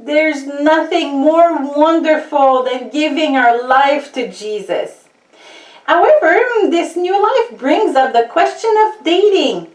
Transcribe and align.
There's 0.00 0.46
nothing 0.46 1.20
more 1.20 1.58
wonderful 1.76 2.64
than 2.64 2.90
giving 2.90 3.36
our 3.36 3.66
life 3.66 4.12
to 4.14 4.30
Jesus. 4.30 5.08
However, 5.84 6.40
this 6.70 6.96
new 6.96 7.20
life 7.20 7.58
brings 7.58 7.96
up 7.96 8.12
the 8.12 8.28
question 8.30 8.74
of 8.86 9.04
dating. 9.04 9.68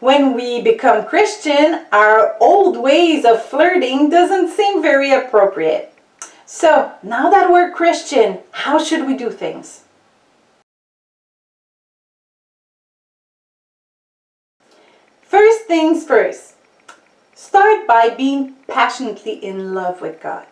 When 0.00 0.34
we 0.34 0.60
become 0.60 1.06
Christian, 1.06 1.86
our 1.92 2.36
old 2.40 2.76
ways 2.76 3.24
of 3.24 3.42
flirting 3.42 4.10
doesn't 4.10 4.50
seem 4.50 4.82
very 4.82 5.12
appropriate. 5.12 5.94
So, 6.44 6.92
now 7.02 7.30
that 7.30 7.50
we're 7.50 7.70
Christian, 7.70 8.40
how 8.50 8.82
should 8.82 9.06
we 9.06 9.16
do 9.16 9.30
things? 9.30 9.84
First 15.22 15.62
things 15.62 16.04
first, 16.04 16.56
start 17.52 17.86
by 17.86 18.08
being 18.08 18.54
passionately 18.66 19.34
in 19.34 19.74
love 19.74 20.00
with 20.00 20.22
God. 20.22 20.46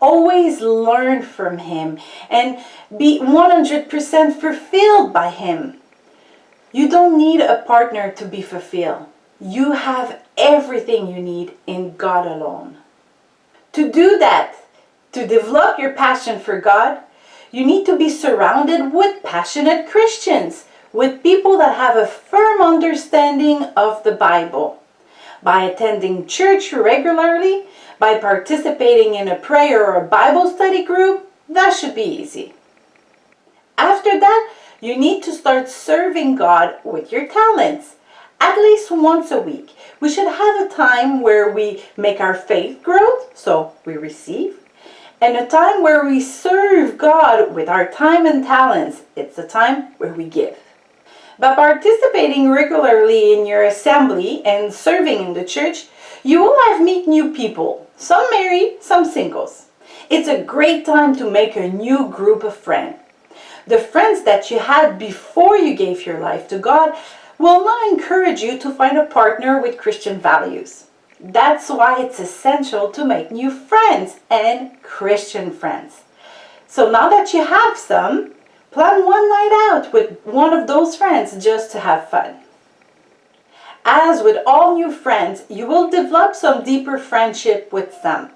Always 0.00 0.62
learn 0.62 1.20
from 1.20 1.58
Him 1.58 1.98
and 2.30 2.56
be 2.96 3.20
100% 3.20 4.40
fulfilled 4.40 5.12
by 5.12 5.28
Him. 5.28 5.76
You 6.72 6.88
don't 6.88 7.18
need 7.18 7.42
a 7.42 7.62
partner 7.66 8.10
to 8.12 8.24
be 8.24 8.40
fulfilled. 8.40 9.08
You 9.38 9.72
have 9.72 10.22
everything 10.38 11.08
you 11.08 11.20
need 11.20 11.52
in 11.66 11.96
God 11.98 12.26
alone. 12.26 12.78
To 13.74 13.92
do 13.92 14.18
that, 14.18 14.54
to 15.12 15.26
develop 15.26 15.78
your 15.78 15.92
passion 15.92 16.40
for 16.40 16.58
God, 16.62 17.02
you 17.50 17.66
need 17.66 17.84
to 17.84 17.98
be 17.98 18.08
surrounded 18.08 18.94
with 18.94 19.22
passionate 19.22 19.86
Christians 19.86 20.64
with 20.94 21.22
people 21.22 21.58
that 21.58 21.76
have 21.76 21.98
a 21.98 22.06
firm 22.06 22.62
understanding 22.62 23.64
of 23.76 24.02
the 24.02 24.12
Bible. 24.12 24.81
By 25.42 25.64
attending 25.64 26.26
church 26.26 26.72
regularly, 26.72 27.64
by 27.98 28.18
participating 28.18 29.14
in 29.14 29.28
a 29.28 29.36
prayer 29.36 29.84
or 29.86 29.96
a 29.96 30.08
Bible 30.08 30.48
study 30.48 30.84
group, 30.84 31.30
that 31.48 31.74
should 31.74 31.94
be 31.94 32.02
easy. 32.02 32.54
After 33.76 34.18
that, 34.20 34.54
you 34.80 34.96
need 34.96 35.22
to 35.24 35.32
start 35.32 35.68
serving 35.68 36.36
God 36.36 36.76
with 36.84 37.12
your 37.12 37.26
talents. 37.26 37.96
At 38.40 38.56
least 38.56 38.90
once 38.90 39.30
a 39.30 39.40
week, 39.40 39.70
we 40.00 40.10
should 40.10 40.26
have 40.26 40.66
a 40.66 40.74
time 40.74 41.20
where 41.20 41.52
we 41.52 41.82
make 41.96 42.20
our 42.20 42.34
faith 42.34 42.82
grow, 42.82 43.28
so 43.34 43.72
we 43.84 43.96
receive, 43.96 44.58
and 45.20 45.36
a 45.36 45.46
time 45.46 45.82
where 45.82 46.04
we 46.04 46.20
serve 46.20 46.98
God 46.98 47.54
with 47.54 47.68
our 47.68 47.90
time 47.90 48.26
and 48.26 48.44
talents. 48.44 49.02
It's 49.14 49.38
a 49.38 49.46
time 49.46 49.94
where 49.98 50.12
we 50.12 50.24
give. 50.24 50.58
By 51.42 51.56
participating 51.56 52.52
regularly 52.52 53.32
in 53.32 53.46
your 53.46 53.64
assembly 53.64 54.44
and 54.44 54.72
serving 54.72 55.18
in 55.18 55.32
the 55.32 55.44
church, 55.44 55.86
you 56.22 56.40
will 56.40 56.56
have 56.66 56.80
meet 56.80 57.08
new 57.08 57.34
people, 57.34 57.90
some 57.96 58.24
married, 58.30 58.76
some 58.80 59.04
singles. 59.04 59.66
It's 60.08 60.28
a 60.28 60.44
great 60.44 60.86
time 60.86 61.16
to 61.16 61.28
make 61.28 61.56
a 61.56 61.68
new 61.68 62.08
group 62.08 62.44
of 62.44 62.54
friends. 62.54 62.94
The 63.66 63.80
friends 63.80 64.22
that 64.22 64.52
you 64.52 64.60
had 64.60 65.00
before 65.00 65.56
you 65.56 65.74
gave 65.74 66.06
your 66.06 66.20
life 66.20 66.46
to 66.46 66.60
God 66.60 66.94
will 67.38 67.64
now 67.64 67.90
encourage 67.90 68.40
you 68.40 68.56
to 68.60 68.72
find 68.72 68.96
a 68.96 69.06
partner 69.06 69.60
with 69.60 69.78
Christian 69.78 70.20
values. 70.20 70.84
That's 71.18 71.68
why 71.68 72.00
it's 72.00 72.20
essential 72.20 72.88
to 72.92 73.04
make 73.04 73.32
new 73.32 73.50
friends 73.50 74.20
and 74.30 74.80
Christian 74.84 75.50
friends. 75.50 76.02
So 76.68 76.88
now 76.88 77.10
that 77.10 77.34
you 77.34 77.44
have 77.44 77.76
some, 77.76 78.34
Plan 78.72 79.04
one 79.04 79.28
night 79.28 79.70
out 79.70 79.92
with 79.92 80.18
one 80.24 80.54
of 80.54 80.66
those 80.66 80.96
friends 80.96 81.42
just 81.44 81.70
to 81.72 81.80
have 81.80 82.08
fun. 82.08 82.36
As 83.84 84.22
with 84.22 84.38
all 84.46 84.74
new 84.74 84.90
friends, 84.90 85.42
you 85.50 85.66
will 85.66 85.90
develop 85.90 86.34
some 86.34 86.64
deeper 86.64 86.98
friendship 86.98 87.70
with 87.70 88.02
them. 88.02 88.30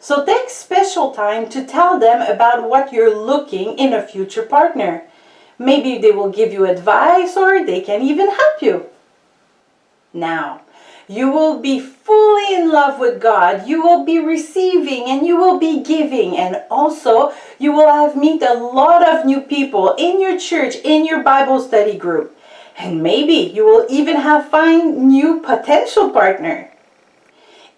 So 0.00 0.24
take 0.24 0.48
special 0.48 1.12
time 1.12 1.48
to 1.50 1.66
tell 1.66 1.98
them 1.98 2.22
about 2.22 2.68
what 2.70 2.92
you're 2.92 3.14
looking 3.14 3.78
in 3.78 3.92
a 3.92 4.06
future 4.06 4.44
partner. 4.44 5.02
Maybe 5.58 5.98
they 5.98 6.12
will 6.12 6.30
give 6.30 6.52
you 6.52 6.64
advice 6.64 7.36
or 7.36 7.64
they 7.64 7.80
can 7.80 8.02
even 8.02 8.28
help 8.28 8.62
you. 8.62 8.86
Now, 10.14 10.62
you 11.08 11.30
will 11.30 11.60
be 11.60 11.78
fully 11.78 12.54
in 12.54 12.72
love 12.72 12.98
with 12.98 13.20
God. 13.20 13.66
You 13.66 13.82
will 13.82 14.04
be 14.04 14.18
receiving 14.18 15.04
and 15.04 15.26
you 15.26 15.36
will 15.36 15.58
be 15.58 15.82
giving. 15.82 16.36
And 16.36 16.62
also, 16.70 17.32
you 17.58 17.72
will 17.72 17.92
have 17.92 18.16
meet 18.16 18.42
a 18.42 18.54
lot 18.54 19.06
of 19.06 19.24
new 19.24 19.40
people 19.40 19.94
in 19.98 20.20
your 20.20 20.38
church, 20.38 20.76
in 20.76 21.06
your 21.06 21.22
Bible 21.22 21.60
study 21.60 21.96
group. 21.96 22.36
And 22.78 23.02
maybe 23.02 23.52
you 23.54 23.64
will 23.64 23.86
even 23.88 24.16
have 24.16 24.48
find 24.48 25.08
new 25.08 25.40
potential 25.40 26.10
partner. 26.10 26.70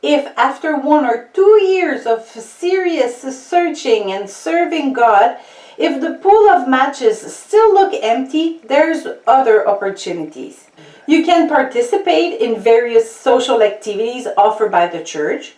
If 0.02 0.26
after 0.36 0.76
one 0.76 1.04
or 1.04 1.28
two 1.34 1.62
years 1.62 2.06
of 2.06 2.24
serious 2.24 3.20
searching 3.20 4.12
and 4.12 4.30
serving 4.30 4.92
God, 4.92 5.38
if 5.76 6.00
the 6.00 6.14
pool 6.14 6.48
of 6.48 6.68
matches 6.68 7.20
still 7.34 7.74
look 7.74 7.92
empty, 8.02 8.60
there's 8.66 9.06
other 9.26 9.68
opportunities. 9.68 10.68
You 11.08 11.24
can 11.24 11.48
participate 11.48 12.38
in 12.42 12.60
various 12.60 13.10
social 13.10 13.62
activities 13.62 14.28
offered 14.36 14.70
by 14.70 14.88
the 14.88 15.02
church, 15.02 15.54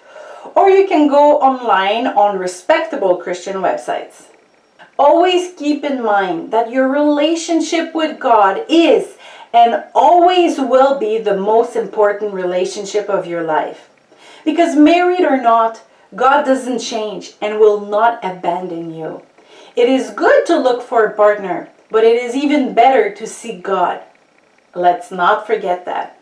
or 0.54 0.70
you 0.70 0.86
can 0.86 1.08
go 1.08 1.40
online 1.40 2.06
on 2.06 2.38
respectable 2.38 3.16
Christian 3.16 3.56
websites. 3.56 4.28
Always 4.96 5.54
keep 5.54 5.82
in 5.82 6.04
mind 6.04 6.52
that 6.52 6.70
your 6.70 6.86
relationship 6.86 7.96
with 7.96 8.20
God 8.20 8.64
is 8.68 9.16
and 9.52 9.82
always 9.92 10.60
will 10.60 11.00
be 11.00 11.18
the 11.18 11.36
most 11.36 11.74
important 11.74 12.32
relationship 12.32 13.10
of 13.10 13.26
your 13.26 13.42
life. 13.42 13.90
Because 14.44 14.76
married 14.76 15.22
or 15.22 15.42
not, 15.42 15.82
God 16.14 16.44
doesn't 16.44 16.78
change 16.78 17.32
and 17.42 17.58
will 17.58 17.80
not 17.80 18.24
abandon 18.24 18.94
you. 18.94 19.22
It 19.74 19.88
is 19.88 20.10
good 20.10 20.46
to 20.46 20.56
look 20.56 20.80
for 20.80 21.06
a 21.06 21.16
partner, 21.16 21.70
but 21.90 22.04
it 22.04 22.22
is 22.22 22.36
even 22.36 22.72
better 22.72 23.12
to 23.16 23.26
seek 23.26 23.64
God. 23.64 24.02
Let's 24.74 25.10
not 25.10 25.46
forget 25.46 25.84
that. 25.86 26.19